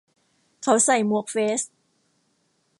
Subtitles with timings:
[0.63, 1.61] เขาใส่หมวกเฟซ